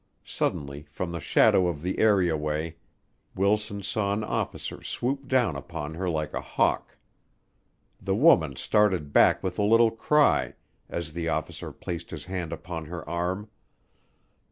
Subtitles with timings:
[0.25, 2.77] Suddenly, from the shadow of the area way,
[3.35, 6.97] Wilson saw an officer swoop down upon her like a hawk.
[8.01, 10.55] The woman started back with a little cry
[10.89, 13.51] as the officer placed his hand upon her arm.